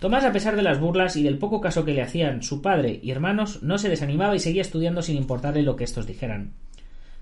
Tomás, 0.00 0.24
a 0.24 0.32
pesar 0.32 0.56
de 0.56 0.64
las 0.64 0.80
burlas 0.80 1.14
y 1.14 1.22
del 1.22 1.38
poco 1.38 1.60
caso 1.60 1.84
que 1.84 1.92
le 1.92 2.02
hacían 2.02 2.42
su 2.42 2.60
padre 2.60 2.98
y 3.00 3.12
hermanos, 3.12 3.62
no 3.62 3.78
se 3.78 3.88
desanimaba 3.88 4.34
y 4.34 4.40
seguía 4.40 4.62
estudiando 4.62 5.00
sin 5.00 5.16
importarle 5.16 5.62
lo 5.62 5.76
que 5.76 5.84
estos 5.84 6.04
dijeran. 6.04 6.54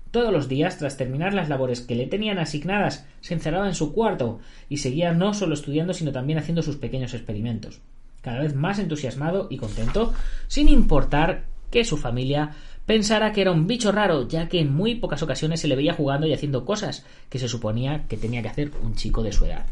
Todos 0.09 0.33
los 0.33 0.49
días, 0.49 0.79
tras 0.79 0.97
terminar 0.97 1.35
las 1.35 1.47
labores 1.47 1.81
que 1.81 1.93
le 1.93 2.07
tenían 2.07 2.39
asignadas, 2.39 3.05
se 3.21 3.35
encerraba 3.35 3.67
en 3.67 3.75
su 3.75 3.93
cuarto 3.93 4.39
y 4.67 4.77
seguía 4.77 5.13
no 5.13 5.35
solo 5.35 5.53
estudiando, 5.53 5.93
sino 5.93 6.11
también 6.11 6.39
haciendo 6.39 6.63
sus 6.63 6.77
pequeños 6.77 7.13
experimentos. 7.13 7.81
Cada 8.21 8.39
vez 8.39 8.55
más 8.55 8.79
entusiasmado 8.79 9.45
y 9.51 9.57
contento, 9.57 10.11
sin 10.47 10.69
importar 10.69 11.55
que 11.71 11.85
su 11.85 11.97
familia 11.97 12.51
pensara 12.85 13.33
que 13.33 13.41
era 13.41 13.51
un 13.51 13.67
bicho 13.67 13.91
raro, 13.91 14.27
ya 14.27 14.47
que 14.47 14.59
en 14.59 14.73
muy 14.73 14.95
pocas 14.95 15.21
ocasiones 15.21 15.59
se 15.59 15.67
le 15.67 15.75
veía 15.75 15.93
jugando 15.93 16.25
y 16.25 16.33
haciendo 16.33 16.65
cosas 16.65 17.05
que 17.29 17.39
se 17.39 17.47
suponía 17.47 18.07
que 18.07 18.17
tenía 18.17 18.41
que 18.41 18.49
hacer 18.49 18.71
un 18.81 18.95
chico 18.95 19.23
de 19.23 19.33
su 19.33 19.45
edad. 19.45 19.65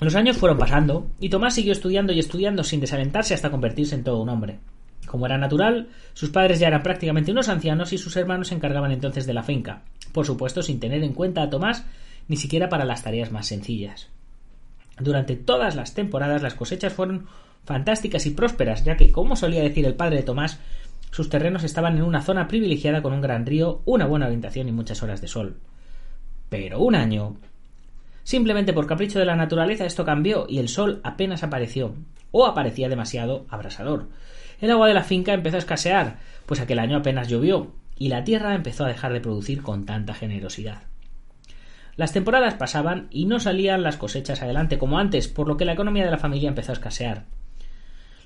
Los 0.00 0.14
años 0.14 0.36
fueron 0.36 0.58
pasando, 0.58 1.08
y 1.20 1.30
Tomás 1.30 1.54
siguió 1.54 1.72
estudiando 1.72 2.12
y 2.12 2.18
estudiando 2.18 2.64
sin 2.64 2.80
desalentarse 2.80 3.32
hasta 3.32 3.50
convertirse 3.50 3.94
en 3.94 4.04
todo 4.04 4.20
un 4.20 4.28
hombre. 4.28 4.58
Como 5.06 5.24
era 5.24 5.38
natural, 5.38 5.88
sus 6.12 6.30
padres 6.30 6.58
ya 6.58 6.66
eran 6.66 6.82
prácticamente 6.82 7.30
unos 7.30 7.48
ancianos 7.48 7.92
y 7.92 7.98
sus 7.98 8.16
hermanos 8.16 8.48
se 8.48 8.54
encargaban 8.54 8.92
entonces 8.92 9.24
de 9.26 9.32
la 9.32 9.42
finca, 9.42 9.82
por 10.12 10.26
supuesto 10.26 10.62
sin 10.62 10.80
tener 10.80 11.02
en 11.02 11.14
cuenta 11.14 11.42
a 11.42 11.50
Tomás 11.50 11.84
ni 12.28 12.36
siquiera 12.36 12.68
para 12.68 12.84
las 12.84 13.04
tareas 13.04 13.30
más 13.30 13.46
sencillas. 13.46 14.08
Durante 14.98 15.36
todas 15.36 15.76
las 15.76 15.94
temporadas 15.94 16.42
las 16.42 16.54
cosechas 16.54 16.92
fueron 16.92 17.26
fantásticas 17.66 18.24
y 18.26 18.30
prósperas, 18.30 18.84
ya 18.84 18.96
que, 18.96 19.12
como 19.12 19.36
solía 19.36 19.62
decir 19.62 19.84
el 19.84 19.94
padre 19.94 20.16
de 20.16 20.22
Tomás, 20.22 20.60
sus 21.10 21.28
terrenos 21.28 21.64
estaban 21.64 21.96
en 21.96 22.04
una 22.04 22.22
zona 22.22 22.48
privilegiada 22.48 23.02
con 23.02 23.12
un 23.12 23.20
gran 23.20 23.44
río, 23.44 23.82
una 23.84 24.06
buena 24.06 24.26
orientación 24.26 24.68
y 24.68 24.72
muchas 24.72 25.02
horas 25.02 25.20
de 25.20 25.28
sol. 25.28 25.56
Pero 26.48 26.80
un 26.80 26.94
año. 26.94 27.36
Simplemente 28.22 28.72
por 28.72 28.86
capricho 28.86 29.18
de 29.18 29.24
la 29.24 29.36
naturaleza 29.36 29.84
esto 29.84 30.04
cambió 30.04 30.46
y 30.48 30.58
el 30.58 30.68
sol 30.68 31.00
apenas 31.04 31.42
apareció, 31.42 31.94
o 32.30 32.46
aparecía 32.46 32.88
demasiado 32.88 33.46
abrasador. 33.48 34.08
El 34.60 34.70
agua 34.70 34.88
de 34.88 34.94
la 34.94 35.04
finca 35.04 35.34
empezó 35.34 35.56
a 35.56 35.60
escasear, 35.60 36.18
pues 36.46 36.60
aquel 36.60 36.78
año 36.78 36.96
apenas 36.96 37.28
llovió, 37.28 37.72
y 37.98 38.08
la 38.08 38.24
tierra 38.24 38.54
empezó 38.54 38.84
a 38.84 38.88
dejar 38.88 39.12
de 39.12 39.20
producir 39.20 39.62
con 39.62 39.86
tanta 39.86 40.14
generosidad. 40.14 40.82
Las 41.96 42.12
temporadas 42.12 42.54
pasaban 42.54 43.08
y 43.10 43.24
no 43.24 43.40
salían 43.40 43.82
las 43.82 43.96
cosechas 43.96 44.42
adelante 44.42 44.76
como 44.76 44.98
antes, 44.98 45.28
por 45.28 45.48
lo 45.48 45.56
que 45.56 45.64
la 45.64 45.72
economía 45.72 46.04
de 46.04 46.10
la 46.10 46.18
familia 46.18 46.48
empezó 46.48 46.72
a 46.72 46.74
escasear. 46.74 47.24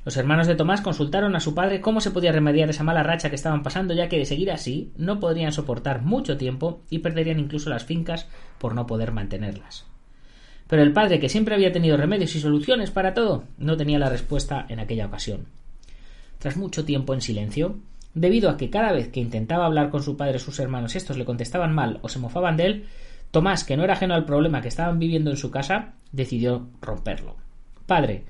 Los 0.04 0.16
hermanos 0.16 0.46
de 0.46 0.54
Tomás 0.54 0.80
consultaron 0.80 1.36
a 1.36 1.40
su 1.40 1.54
padre 1.54 1.80
cómo 1.80 2.00
se 2.00 2.10
podía 2.10 2.32
remediar 2.32 2.70
esa 2.70 2.84
mala 2.84 3.02
racha 3.02 3.28
que 3.28 3.36
estaban 3.36 3.62
pasando, 3.62 3.92
ya 3.92 4.08
que 4.08 4.18
de 4.18 4.24
seguir 4.24 4.50
así 4.50 4.92
no 4.96 5.20
podrían 5.20 5.52
soportar 5.52 6.02
mucho 6.02 6.38
tiempo 6.38 6.82
y 6.88 7.00
perderían 7.00 7.38
incluso 7.38 7.68
las 7.68 7.84
fincas 7.84 8.26
por 8.58 8.74
no 8.74 8.86
poder 8.86 9.12
mantenerlas. 9.12 9.86
Pero 10.68 10.82
el 10.82 10.92
padre, 10.92 11.20
que 11.20 11.28
siempre 11.28 11.54
había 11.54 11.72
tenido 11.72 11.96
remedios 11.96 12.34
y 12.34 12.40
soluciones 12.40 12.90
para 12.90 13.12
todo, 13.12 13.44
no 13.58 13.76
tenía 13.76 13.98
la 13.98 14.08
respuesta 14.08 14.64
en 14.68 14.80
aquella 14.80 15.06
ocasión. 15.06 15.46
Tras 16.38 16.56
mucho 16.56 16.84
tiempo 16.84 17.12
en 17.12 17.20
silencio, 17.20 17.76
debido 18.14 18.48
a 18.48 18.56
que 18.56 18.70
cada 18.70 18.92
vez 18.92 19.08
que 19.08 19.20
intentaba 19.20 19.66
hablar 19.66 19.90
con 19.90 20.02
su 20.02 20.16
padre 20.16 20.38
sus 20.38 20.58
hermanos 20.60 20.96
estos 20.96 21.18
le 21.18 21.24
contestaban 21.24 21.74
mal 21.74 21.98
o 22.02 22.08
se 22.08 22.18
mofaban 22.18 22.56
de 22.56 22.66
él, 22.66 22.86
Tomás, 23.30 23.64
que 23.64 23.76
no 23.76 23.84
era 23.84 23.92
ajeno 23.92 24.14
al 24.14 24.24
problema 24.24 24.60
que 24.60 24.68
estaban 24.68 24.98
viviendo 24.98 25.30
en 25.30 25.36
su 25.36 25.50
casa, 25.50 25.92
decidió 26.10 26.68
romperlo. 26.80 27.36
Padre, 27.86 28.24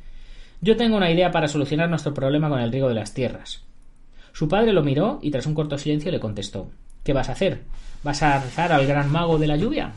yo 0.61 0.77
tengo 0.77 0.97
una 0.97 1.11
idea 1.11 1.31
para 1.31 1.49
solucionar 1.49 1.89
nuestro 1.89 2.15
problema 2.15 2.49
con 2.49 2.61
el 2.61 2.73
riego 2.73 2.89
de 2.89 2.95
las 2.95 3.15
tierras. 3.15 3.65
Su 4.33 4.49
padre 4.49 4.73
lo 4.73 4.83
miró 4.83 5.19
y 5.23 5.31
tras 5.31 5.47
un 5.47 5.55
corto 5.55 5.79
silencio 5.79 6.11
le 6.11 6.21
contestó 6.21 6.71
¿Qué 7.03 7.13
vas 7.13 7.29
a 7.29 7.33
hacer? 7.33 7.63
¿Vas 8.03 8.23
a 8.23 8.39
rezar 8.39 8.73
al 8.73 8.87
gran 8.87 9.11
mago 9.11 9.39
de 9.39 9.47
la 9.47 9.57
lluvia? 9.57 9.93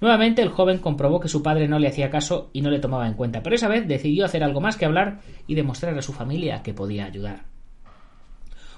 Nuevamente 0.00 0.42
el 0.42 0.48
joven 0.48 0.78
comprobó 0.78 1.18
que 1.18 1.28
su 1.28 1.42
padre 1.42 1.66
no 1.66 1.78
le 1.78 1.88
hacía 1.88 2.10
caso 2.10 2.50
y 2.52 2.60
no 2.60 2.70
le 2.70 2.78
tomaba 2.78 3.06
en 3.06 3.14
cuenta, 3.14 3.42
pero 3.42 3.56
esa 3.56 3.68
vez 3.68 3.88
decidió 3.88 4.24
hacer 4.24 4.44
algo 4.44 4.60
más 4.60 4.76
que 4.76 4.84
hablar 4.84 5.20
y 5.46 5.54
demostrar 5.54 5.96
a 5.98 6.02
su 6.02 6.12
familia 6.12 6.62
que 6.62 6.74
podía 6.74 7.06
ayudar. 7.06 7.44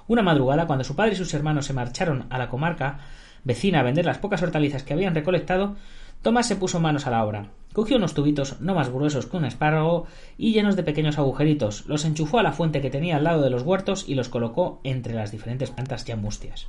Una 0.09 0.23
madrugada, 0.23 0.67
cuando 0.67 0.85
su 0.85 0.95
padre 0.95 1.13
y 1.13 1.17
sus 1.17 1.35
hermanos 1.35 1.67
se 1.67 1.73
marcharon 1.73 2.27
a 2.31 2.39
la 2.39 2.49
comarca 2.49 3.01
vecina 3.45 3.81
a 3.81 3.83
vender 3.83 4.05
las 4.05 4.19
pocas 4.19 4.43
hortalizas 4.43 4.83
que 4.83 4.93
habían 4.93 5.15
recolectado, 5.15 5.77
Tomás 6.23 6.49
se 6.49 6.57
puso 6.57 6.81
manos 6.81 7.07
a 7.07 7.11
la 7.11 7.25
obra. 7.25 7.51
Cogió 7.73 7.99
unos 7.99 8.15
tubitos 8.15 8.61
no 8.61 8.75
más 8.75 8.91
gruesos 8.91 9.27
que 9.27 9.37
un 9.37 9.45
espárrago 9.45 10.07
y 10.39 10.53
llenos 10.53 10.77
de 10.77 10.83
pequeños 10.83 11.19
agujeritos, 11.19 11.87
los 11.87 12.05
enchufó 12.05 12.39
a 12.39 12.43
la 12.43 12.53
fuente 12.53 12.81
que 12.81 12.91
tenía 12.91 13.17
al 13.17 13.25
lado 13.25 13.43
de 13.43 13.51
los 13.51 13.63
huertos 13.63 14.09
y 14.09 14.15
los 14.15 14.29
colocó 14.29 14.81
entre 14.83 15.15
las 15.15 15.31
diferentes 15.31 15.71
plantas 15.71 16.05
ya 16.05 16.17
mustias. 16.17 16.69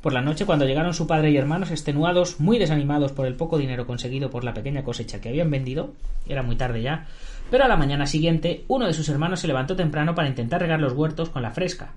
Por 0.00 0.12
la 0.12 0.22
noche, 0.22 0.46
cuando 0.46 0.66
llegaron 0.66 0.94
su 0.94 1.06
padre 1.06 1.30
y 1.30 1.36
hermanos 1.36 1.70
extenuados, 1.70 2.38
muy 2.38 2.58
desanimados 2.58 3.12
por 3.12 3.26
el 3.26 3.34
poco 3.34 3.58
dinero 3.58 3.86
conseguido 3.86 4.30
por 4.30 4.44
la 4.44 4.54
pequeña 4.54 4.84
cosecha 4.84 5.20
que 5.20 5.28
habían 5.28 5.50
vendido, 5.50 5.94
era 6.28 6.42
muy 6.42 6.56
tarde 6.56 6.80
ya, 6.80 7.06
pero 7.50 7.64
a 7.64 7.68
la 7.68 7.76
mañana 7.76 8.06
siguiente 8.06 8.64
uno 8.68 8.86
de 8.86 8.94
sus 8.94 9.08
hermanos 9.08 9.40
se 9.40 9.48
levantó 9.48 9.74
temprano 9.74 10.14
para 10.14 10.28
intentar 10.28 10.60
regar 10.60 10.80
los 10.80 10.92
huertos 10.92 11.30
con 11.30 11.42
la 11.42 11.50
fresca, 11.50 11.92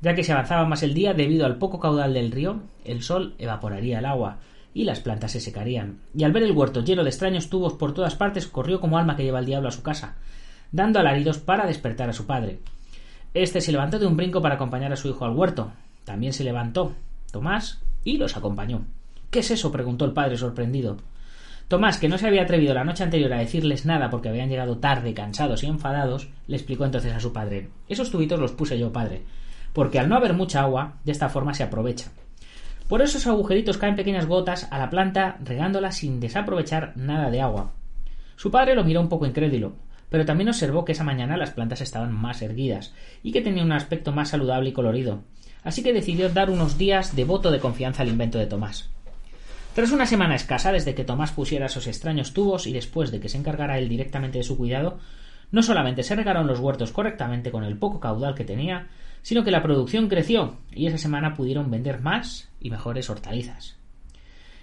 ya 0.00 0.14
que 0.14 0.24
si 0.24 0.32
avanzaba 0.32 0.66
más 0.66 0.82
el 0.82 0.94
día 0.94 1.14
debido 1.14 1.46
al 1.46 1.56
poco 1.56 1.78
caudal 1.78 2.12
del 2.12 2.32
río, 2.32 2.60
el 2.84 3.02
sol 3.02 3.34
evaporaría 3.38 4.00
el 4.00 4.06
agua, 4.06 4.38
y 4.74 4.84
las 4.84 5.00
plantas 5.00 5.32
se 5.32 5.40
secarían. 5.40 6.00
Y 6.14 6.24
al 6.24 6.32
ver 6.32 6.42
el 6.42 6.52
huerto 6.52 6.82
lleno 6.82 7.04
de 7.04 7.10
extraños 7.10 7.48
tubos 7.48 7.74
por 7.74 7.94
todas 7.94 8.16
partes, 8.16 8.48
corrió 8.48 8.80
como 8.80 8.98
alma 8.98 9.16
que 9.16 9.22
lleva 9.22 9.38
el 9.38 9.46
diablo 9.46 9.68
a 9.68 9.72
su 9.72 9.82
casa, 9.82 10.16
dando 10.72 10.98
alaridos 10.98 11.38
para 11.38 11.66
despertar 11.66 12.10
a 12.10 12.12
su 12.12 12.26
padre. 12.26 12.58
Este 13.32 13.60
se 13.60 13.72
levantó 13.72 13.98
de 13.98 14.06
un 14.06 14.16
brinco 14.16 14.42
para 14.42 14.56
acompañar 14.56 14.92
a 14.92 14.96
su 14.96 15.08
hijo 15.08 15.24
al 15.24 15.36
huerto. 15.36 15.72
También 16.04 16.32
se 16.32 16.44
levantó 16.44 16.92
Tomás 17.30 17.80
y 18.04 18.18
los 18.18 18.36
acompañó. 18.36 18.84
¿Qué 19.30 19.38
es 19.38 19.50
eso? 19.50 19.72
preguntó 19.72 20.04
el 20.04 20.12
padre 20.12 20.36
sorprendido. 20.36 20.98
Tomás, 21.68 21.98
que 21.98 22.08
no 22.08 22.18
se 22.18 22.26
había 22.26 22.42
atrevido 22.42 22.74
la 22.74 22.84
noche 22.84 23.04
anterior 23.04 23.32
a 23.32 23.38
decirles 23.38 23.86
nada 23.86 24.10
porque 24.10 24.28
habían 24.28 24.50
llegado 24.50 24.78
tarde, 24.78 25.14
cansados 25.14 25.62
y 25.62 25.66
enfadados, 25.66 26.28
le 26.46 26.56
explicó 26.56 26.84
entonces 26.84 27.12
a 27.14 27.20
su 27.20 27.32
padre 27.32 27.70
Esos 27.88 28.10
tubitos 28.10 28.38
los 28.38 28.52
puse 28.52 28.78
yo, 28.78 28.92
padre, 28.92 29.22
porque 29.72 29.98
al 29.98 30.08
no 30.08 30.16
haber 30.16 30.34
mucha 30.34 30.60
agua, 30.60 30.98
de 31.04 31.12
esta 31.12 31.30
forma 31.30 31.54
se 31.54 31.62
aprovecha. 31.62 32.12
Por 32.88 33.00
esos 33.00 33.26
agujeritos 33.26 33.78
caen 33.78 33.96
pequeñas 33.96 34.26
gotas 34.26 34.68
a 34.70 34.78
la 34.78 34.90
planta 34.90 35.38
regándola 35.42 35.90
sin 35.90 36.20
desaprovechar 36.20 36.92
nada 36.96 37.30
de 37.30 37.40
agua. 37.40 37.72
Su 38.36 38.50
padre 38.50 38.74
lo 38.74 38.84
miró 38.84 39.00
un 39.00 39.08
poco 39.08 39.26
incrédulo, 39.26 39.76
pero 40.10 40.26
también 40.26 40.48
observó 40.48 40.84
que 40.84 40.92
esa 40.92 41.02
mañana 41.02 41.38
las 41.38 41.50
plantas 41.50 41.80
estaban 41.80 42.12
más 42.12 42.42
erguidas 42.42 42.92
y 43.22 43.32
que 43.32 43.40
tenían 43.40 43.66
un 43.66 43.72
aspecto 43.72 44.12
más 44.12 44.28
saludable 44.28 44.68
y 44.68 44.72
colorido, 44.72 45.22
así 45.62 45.82
que 45.82 45.94
decidió 45.94 46.28
dar 46.28 46.50
unos 46.50 46.76
días 46.76 47.16
de 47.16 47.24
voto 47.24 47.50
de 47.50 47.58
confianza 47.58 48.02
al 48.02 48.10
invento 48.10 48.38
de 48.38 48.46
Tomás. 48.46 48.90
Tras 49.74 49.90
una 49.90 50.06
semana 50.06 50.36
escasa 50.36 50.70
desde 50.70 50.94
que 50.94 51.04
Tomás 51.04 51.32
pusiera 51.32 51.66
esos 51.66 51.86
extraños 51.86 52.32
tubos 52.32 52.66
y 52.66 52.72
después 52.72 53.10
de 53.10 53.18
que 53.18 53.28
se 53.30 53.38
encargara 53.38 53.78
él 53.78 53.88
directamente 53.88 54.38
de 54.38 54.44
su 54.44 54.56
cuidado, 54.56 54.98
no 55.50 55.62
solamente 55.62 56.02
se 56.02 56.14
regaron 56.14 56.46
los 56.46 56.60
huertos 56.60 56.92
correctamente 56.92 57.50
con 57.50 57.64
el 57.64 57.78
poco 57.78 57.98
caudal 57.98 58.34
que 58.34 58.44
tenía, 58.44 58.88
sino 59.24 59.42
que 59.42 59.50
la 59.50 59.62
producción 59.62 60.08
creció 60.08 60.58
y 60.70 60.86
esa 60.86 60.98
semana 60.98 61.32
pudieron 61.32 61.70
vender 61.70 62.00
más 62.00 62.50
y 62.60 62.68
mejores 62.70 63.08
hortalizas. 63.08 63.76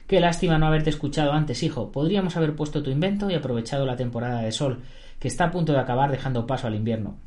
Qué 0.06 0.20
lástima 0.20 0.60
no 0.60 0.68
haberte 0.68 0.92
escuchado 0.92 1.34
antes, 1.34 1.64
hijo. 1.64 1.92
Podríamos 1.92 2.38
haber 2.38 2.56
puesto 2.56 2.84
tu 2.84 2.92
invento 2.92 3.30
y 3.30 3.34
aprovechado 3.34 3.88
la 3.88 3.96
temporada 3.96 4.42
de 4.42 4.52
sol, 4.52 4.84
que 5.20 5.28
está 5.28 5.46
a 5.46 5.52
punto 5.52 5.74
de 5.74 5.80
acabar 5.80 6.12
dejando 6.12 6.46
paso 6.46 6.68
al 6.68 6.76
invierno. 6.76 7.18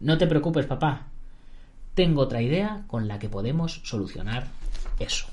No 0.00 0.18
te 0.18 0.26
preocupes, 0.26 0.66
papá. 0.66 1.06
Tengo 1.94 2.22
otra 2.22 2.42
idea 2.42 2.82
con 2.88 3.06
la 3.06 3.20
que 3.20 3.28
podemos 3.28 3.80
solucionar 3.84 4.48
eso. 4.98 5.28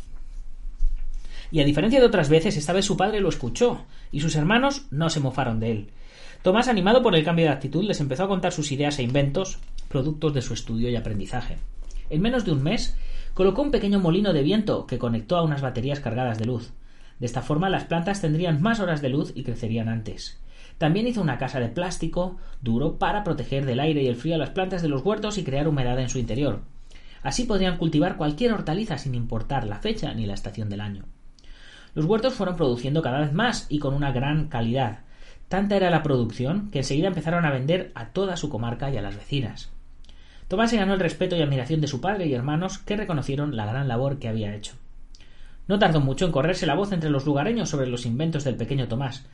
Y 1.52 1.62
a 1.62 1.66
diferencia 1.66 2.00
de 2.00 2.06
otras 2.06 2.30
veces, 2.30 2.58
esta 2.58 2.74
vez 2.74 2.86
su 2.86 2.96
padre 2.96 3.22
lo 3.22 3.30
escuchó, 3.30 3.86
y 4.12 4.20
sus 4.20 4.36
hermanos 4.36 4.86
no 4.92 5.10
se 5.10 5.20
mofaron 5.20 5.60
de 5.60 5.72
él. 5.72 5.90
Tomás, 6.44 6.68
animado 6.68 7.02
por 7.02 7.16
el 7.16 7.26
cambio 7.26 7.46
de 7.46 7.52
actitud, 7.52 7.84
les 7.86 8.00
empezó 8.02 8.26
a 8.26 8.28
contar 8.28 8.52
sus 8.52 8.72
ideas 8.72 9.00
e 9.00 9.04
inventos, 9.04 9.58
productos 9.90 10.34
de 10.34 10.42
su 10.42 10.54
estudio 10.54 10.90
y 10.90 10.96
aprendizaje. 10.96 11.58
En 12.10 12.22
menos 12.22 12.46
de 12.46 12.54
un 12.54 12.64
mes, 12.64 12.96
colocó 13.34 13.62
un 13.62 13.72
pequeño 13.72 14.00
molino 14.00 14.32
de 14.32 14.44
viento 14.44 14.88
que 14.88 14.98
conectó 14.98 15.38
a 15.38 15.44
unas 15.44 15.62
baterías 15.62 16.00
cargadas 16.00 16.40
de 16.40 16.46
luz. 16.46 16.72
De 17.20 17.26
esta 17.26 17.42
forma 17.42 17.70
las 17.70 17.84
plantas 17.84 18.22
tendrían 18.22 18.62
más 18.62 18.80
horas 18.80 19.02
de 19.02 19.10
luz 19.10 19.34
y 19.36 19.44
crecerían 19.44 19.90
antes. 19.90 20.40
También 20.78 21.08
hizo 21.08 21.22
una 21.22 21.38
casa 21.38 21.60
de 21.60 21.68
plástico 21.68 22.38
duro 22.62 22.98
para 22.98 23.24
proteger 23.24 23.66
del 23.66 23.82
aire 23.82 24.02
y 24.02 24.08
el 24.08 24.16
frío 24.16 24.36
a 24.36 24.38
las 24.38 24.52
plantas 24.52 24.82
de 24.82 24.88
los 24.88 25.04
huertos 25.04 25.38
y 25.38 25.44
crear 25.44 25.68
humedad 25.68 26.00
en 26.00 26.10
su 26.10 26.20
interior. 26.20 26.62
Así 27.22 27.44
podrían 27.44 27.78
cultivar 27.78 28.16
cualquier 28.16 28.54
hortaliza 28.54 28.98
sin 28.98 29.14
importar 29.14 29.68
la 29.68 29.80
fecha 29.80 30.14
ni 30.14 30.26
la 30.26 30.36
estación 30.36 30.70
del 30.70 30.80
año. 30.80 31.04
Los 31.96 32.06
huertos 32.06 32.34
fueron 32.34 32.56
produciendo 32.56 33.02
cada 33.02 33.20
vez 33.20 33.34
más 33.34 33.66
y 33.70 33.80
con 33.80 33.94
una 33.94 34.12
gran 34.12 34.48
calidad. 34.48 35.00
Tanta 35.50 35.76
era 35.76 35.90
la 35.90 36.04
producción 36.04 36.70
que 36.72 36.80
enseguida 36.80 37.08
empezaron 37.08 37.44
a 37.46 37.52
vender 37.52 37.92
a 37.96 38.10
toda 38.10 38.38
su 38.38 38.50
comarca 38.50 38.90
y 38.90 38.98
a 38.98 39.02
las 39.02 39.16
vecinas. 39.16 39.72
Tomás 40.50 40.72
se 40.72 40.78
ganó 40.78 40.96
el 40.96 41.00
respeto 41.00 41.36
y 41.36 41.44
admiración 41.44 41.80
de 41.80 41.88
su 41.88 42.02
padre 42.02 42.26
y 42.26 42.34
hermanos 42.34 42.80
que 42.80 42.98
reconocieron 42.98 43.56
la 43.56 43.68
gran 43.68 43.88
labor 43.88 44.18
que 44.18 44.28
había 44.28 44.56
hecho. 44.56 44.74
No 45.68 45.78
tardó 45.78 46.02
mucho 46.02 46.26
en 46.26 46.32
correrse 46.32 46.66
la 46.66 46.74
voz 46.74 46.92
entre 46.92 47.12
los 47.12 47.28
lugareños 47.28 47.70
sobre 47.70 47.86
los 47.86 48.08
inventos 48.08 48.44
del 48.44 48.56
pequeño 48.56 48.88
Tomás, 48.88 49.28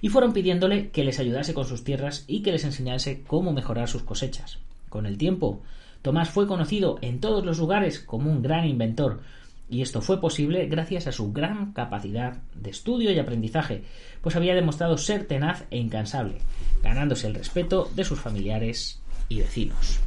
y 0.00 0.08
fueron 0.08 0.32
pidiéndole 0.32 0.88
que 0.88 1.04
les 1.04 1.18
ayudase 1.18 1.52
con 1.52 1.66
sus 1.66 1.84
tierras 1.84 2.24
y 2.26 2.40
que 2.40 2.52
les 2.52 2.64
enseñase 2.64 3.22
cómo 3.26 3.52
mejorar 3.52 3.86
sus 3.86 4.02
cosechas. 4.02 4.60
Con 4.88 5.04
el 5.04 5.18
tiempo, 5.18 5.60
Tomás 6.00 6.30
fue 6.30 6.46
conocido 6.46 6.98
en 7.02 7.20
todos 7.20 7.44
los 7.44 7.58
lugares 7.58 8.00
como 8.00 8.30
un 8.30 8.40
gran 8.40 8.64
inventor, 8.64 9.20
y 9.68 9.82
esto 9.82 10.00
fue 10.00 10.22
posible 10.22 10.68
gracias 10.68 11.06
a 11.06 11.12
su 11.12 11.34
gran 11.34 11.74
capacidad 11.74 12.38
de 12.54 12.70
estudio 12.70 13.12
y 13.12 13.18
aprendizaje, 13.18 13.84
pues 14.22 14.36
había 14.36 14.54
demostrado 14.54 14.96
ser 14.96 15.26
tenaz 15.26 15.64
e 15.70 15.76
incansable, 15.76 16.38
ganándose 16.82 17.26
el 17.26 17.34
respeto 17.34 17.90
de 17.94 18.04
sus 18.04 18.18
familiares 18.18 19.02
y 19.28 19.40
vecinos. 19.40 20.00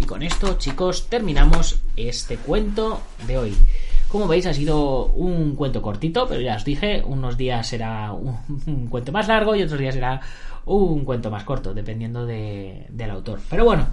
Y 0.00 0.06
con 0.06 0.22
esto, 0.22 0.58
chicos, 0.58 1.08
terminamos 1.08 1.80
este 1.96 2.36
cuento 2.36 3.00
de 3.26 3.38
hoy. 3.38 3.56
Como 4.08 4.28
veis, 4.28 4.46
ha 4.46 4.54
sido 4.54 5.06
un 5.06 5.56
cuento 5.56 5.82
cortito, 5.82 6.28
pero 6.28 6.40
ya 6.40 6.56
os 6.56 6.64
dije, 6.64 7.02
unos 7.04 7.36
días 7.36 7.66
será 7.66 8.12
un, 8.12 8.86
cuento 8.88 9.12
más 9.12 9.28
largo 9.28 9.56
y 9.56 9.62
otros 9.62 9.80
días 9.80 9.94
será 9.94 10.20
un 10.66 11.04
cuento 11.04 11.30
más 11.30 11.44
corto, 11.44 11.74
dependiendo 11.74 12.24
del 12.24 13.10
autor. 13.10 13.40
Pero 13.50 13.64
bueno, 13.64 13.88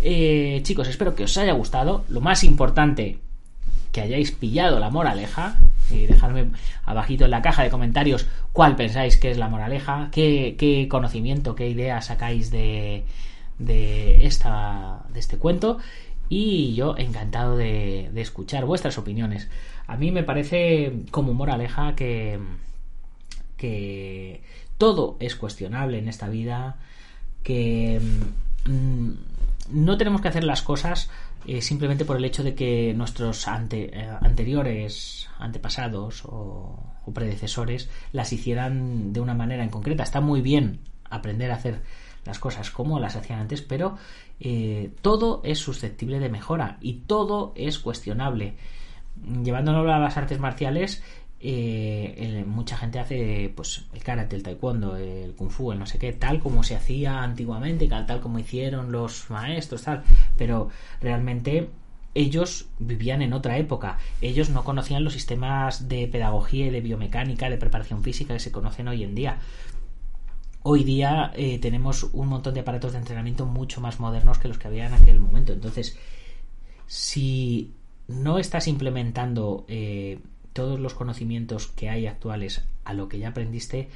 eh, 0.00 0.60
chicos, 0.62 0.88
espero 0.88 1.14
que 1.14 1.24
os 1.24 1.36
haya 1.36 1.52
gustado. 1.52 2.04
Lo 2.08 2.20
más 2.20 2.44
importante, 2.44 3.18
que 3.92 4.00
hayáis 4.00 4.32
pillado 4.32 4.78
la 4.78 4.90
moraleja. 4.90 5.56
Y 5.90 6.06
dejadme 6.06 6.50
abajito 6.84 7.24
en 7.24 7.30
la 7.30 7.40
caja 7.40 7.62
de 7.62 7.70
comentarios 7.70 8.26
cuál 8.52 8.76
pensáis 8.76 9.16
que 9.16 9.30
es 9.30 9.38
la 9.38 9.48
moraleja, 9.48 10.08
qué, 10.12 10.54
qué 10.58 10.86
conocimiento, 10.88 11.54
qué 11.54 11.68
idea 11.68 12.02
sacáis 12.02 12.50
de, 12.50 13.04
de, 13.58 14.26
esta, 14.26 15.04
de 15.12 15.20
este 15.20 15.38
cuento 15.38 15.78
y 16.28 16.74
yo 16.74 16.96
encantado 16.96 17.56
de, 17.56 18.10
escuchar 18.16 18.64
vuestras 18.64 18.98
opiniones. 18.98 19.48
A 19.86 19.96
mí 19.96 20.10
me 20.10 20.22
parece 20.22 21.04
como 21.10 21.34
moraleja 21.34 21.94
que, 21.94 22.38
que 23.56 24.42
todo 24.76 25.16
es 25.20 25.36
cuestionable 25.36 25.98
en 25.98 26.08
esta 26.08 26.28
vida, 26.28 26.76
que 27.42 28.00
mm, 28.66 29.10
no 29.70 29.96
tenemos 29.96 30.20
que 30.20 30.28
hacer 30.28 30.44
las 30.44 30.62
cosas 30.62 31.10
eh, 31.46 31.62
simplemente 31.62 32.04
por 32.04 32.16
el 32.16 32.24
hecho 32.24 32.42
de 32.42 32.54
que 32.54 32.92
nuestros 32.94 33.48
ante, 33.48 33.98
eh, 33.98 34.08
anteriores, 34.20 35.28
antepasados 35.38 36.24
o, 36.26 36.92
o 37.06 37.12
predecesores 37.12 37.88
las 38.12 38.32
hicieran 38.32 39.12
de 39.12 39.20
una 39.20 39.34
manera 39.34 39.62
en 39.62 39.70
concreta. 39.70 40.02
Está 40.02 40.20
muy 40.20 40.42
bien 40.42 40.80
aprender 41.08 41.50
a 41.50 41.54
hacer 41.54 41.80
las 42.28 42.38
cosas 42.38 42.70
como 42.70 43.00
las 43.00 43.16
hacían 43.16 43.40
antes, 43.40 43.62
pero 43.62 43.96
eh, 44.38 44.92
todo 45.00 45.40
es 45.44 45.58
susceptible 45.58 46.20
de 46.20 46.28
mejora 46.28 46.76
y 46.80 47.00
todo 47.06 47.52
es 47.56 47.78
cuestionable. 47.78 48.54
Llevándolo 49.42 49.90
a 49.92 49.98
las 49.98 50.16
artes 50.16 50.38
marciales, 50.38 51.02
eh, 51.40 52.44
mucha 52.46 52.76
gente 52.76 52.98
hace 52.98 53.50
pues 53.56 53.86
el 53.94 54.04
karate, 54.04 54.36
el 54.36 54.42
taekwondo, 54.42 54.96
el 54.96 55.34
kung 55.34 55.50
fu, 55.50 55.72
el 55.72 55.78
no 55.78 55.86
sé 55.86 55.98
qué, 55.98 56.12
tal 56.12 56.38
como 56.38 56.62
se 56.62 56.76
hacía 56.76 57.22
antiguamente, 57.22 57.88
tal 57.88 58.20
como 58.20 58.38
hicieron 58.38 58.92
los 58.92 59.30
maestros, 59.30 59.82
tal, 59.82 60.04
pero 60.36 60.68
realmente 61.00 61.70
ellos 62.14 62.66
vivían 62.78 63.22
en 63.22 63.32
otra 63.32 63.56
época, 63.56 63.98
ellos 64.20 64.50
no 64.50 64.64
conocían 64.64 65.02
los 65.02 65.14
sistemas 65.14 65.88
de 65.88 66.08
pedagogía 66.08 66.66
y 66.66 66.70
de 66.70 66.82
biomecánica, 66.82 67.48
de 67.48 67.56
preparación 67.56 68.02
física 68.02 68.34
que 68.34 68.40
se 68.40 68.52
conocen 68.52 68.88
hoy 68.88 69.02
en 69.02 69.14
día. 69.14 69.38
Hoy 70.70 70.84
día 70.84 71.32
eh, 71.34 71.58
tenemos 71.58 72.10
un 72.12 72.28
montón 72.28 72.52
de 72.52 72.60
aparatos 72.60 72.92
de 72.92 72.98
entrenamiento 72.98 73.46
mucho 73.46 73.80
más 73.80 74.00
modernos 74.00 74.36
que 74.38 74.48
los 74.48 74.58
que 74.58 74.68
había 74.68 74.86
en 74.86 74.92
aquel 74.92 75.18
momento. 75.18 75.54
Entonces, 75.54 75.96
si 76.86 77.72
no 78.06 78.38
estás 78.38 78.68
implementando 78.68 79.64
eh, 79.66 80.18
todos 80.52 80.78
los 80.78 80.92
conocimientos 80.92 81.68
que 81.68 81.88
hay 81.88 82.06
actuales 82.06 82.66
a 82.84 82.92
lo 82.92 83.08
que 83.08 83.18
ya 83.18 83.28
aprendiste, 83.28 83.88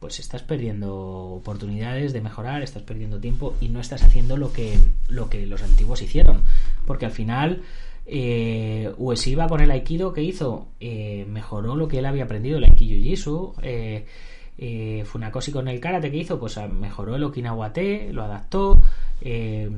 pues 0.00 0.18
estás 0.18 0.42
perdiendo 0.42 0.96
oportunidades 0.96 2.14
de 2.14 2.22
mejorar, 2.22 2.62
estás 2.62 2.84
perdiendo 2.84 3.20
tiempo 3.20 3.54
y 3.60 3.68
no 3.68 3.78
estás 3.78 4.02
haciendo 4.02 4.38
lo 4.38 4.50
que, 4.50 4.78
lo 5.10 5.28
que 5.28 5.46
los 5.46 5.62
antiguos 5.62 6.00
hicieron. 6.00 6.40
Porque 6.86 7.04
al 7.04 7.12
final, 7.12 7.60
eh, 8.06 8.90
Ueshiba 8.96 9.46
con 9.46 9.60
el 9.60 9.70
Aikido, 9.70 10.14
¿qué 10.14 10.22
hizo? 10.22 10.68
Eh, 10.80 11.26
mejoró 11.28 11.76
lo 11.76 11.86
que 11.86 11.98
él 11.98 12.06
había 12.06 12.24
aprendido, 12.24 12.56
el 12.56 12.64
Aikido 12.64 12.96
Jiu-Jitsu. 12.96 13.56
Eh, 13.60 14.06
eh, 14.56 15.02
Funakoshi 15.04 15.52
con 15.52 15.68
el 15.68 15.80
karate 15.80 16.10
que 16.10 16.18
hizo, 16.18 16.38
pues 16.38 16.58
mejoró 16.70 17.16
el 17.16 17.24
Okinawa 17.24 17.72
Te, 17.72 18.12
lo 18.12 18.22
adaptó. 18.22 18.78
Eh, 19.20 19.70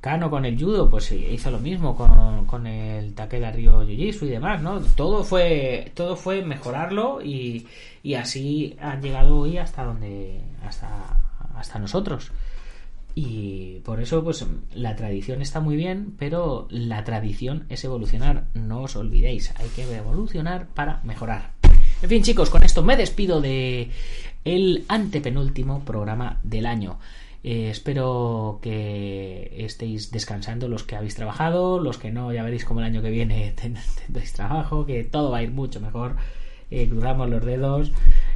Kano 0.00 0.30
con 0.30 0.44
el 0.44 0.58
judo, 0.58 0.88
pues 0.88 1.12
hizo 1.12 1.50
lo 1.50 1.58
mismo 1.58 1.96
con, 1.96 2.66
el 2.66 3.14
Takeda 3.14 3.50
Ryo 3.50 3.84
Jiu-Jitsu 3.84 4.26
y 4.26 4.30
demás, 4.30 4.62
¿no? 4.62 4.80
Todo 4.80 5.24
fue, 5.24 5.90
todo 5.94 6.16
fue 6.16 6.42
mejorarlo 6.42 7.20
y, 7.22 7.66
y 8.02 8.14
así 8.14 8.76
han 8.80 9.02
llegado 9.02 9.38
hoy 9.38 9.58
hasta 9.58 9.84
donde, 9.84 10.40
hasta, 10.64 11.20
hasta 11.56 11.78
nosotros. 11.78 12.32
Y 13.14 13.80
por 13.80 14.00
eso, 14.00 14.24
pues 14.24 14.46
la 14.74 14.96
tradición 14.96 15.42
está 15.42 15.60
muy 15.60 15.76
bien, 15.76 16.14
pero 16.18 16.66
la 16.70 17.04
tradición 17.04 17.66
es 17.68 17.84
evolucionar. 17.84 18.44
No 18.54 18.82
os 18.82 18.96
olvidéis, 18.96 19.52
hay 19.58 19.68
que 19.68 19.82
evolucionar 19.94 20.68
para 20.68 21.00
mejorar. 21.04 21.61
En 22.02 22.08
fin, 22.08 22.24
chicos, 22.24 22.50
con 22.50 22.64
esto 22.64 22.82
me 22.82 22.96
despido 22.96 23.40
de 23.40 23.90
el 24.44 24.84
antepenúltimo 24.88 25.84
programa 25.84 26.40
del 26.42 26.66
año. 26.66 26.98
Eh, 27.44 27.68
espero 27.70 28.58
que 28.60 29.54
estéis 29.58 30.10
descansando 30.10 30.66
los 30.66 30.82
que 30.82 30.96
habéis 30.96 31.14
trabajado, 31.14 31.78
los 31.78 31.98
que 31.98 32.10
no, 32.10 32.32
ya 32.32 32.42
veréis 32.42 32.64
como 32.64 32.80
el 32.80 32.86
año 32.86 33.02
que 33.02 33.10
viene 33.10 33.54
tendréis 34.04 34.32
trabajo, 34.32 34.84
que 34.84 35.04
todo 35.04 35.30
va 35.30 35.38
a 35.38 35.42
ir 35.44 35.52
mucho 35.52 35.80
mejor. 35.80 36.16
Eh, 36.72 36.88
cruzamos 36.88 37.30
los 37.30 37.44
dedos. 37.44 37.92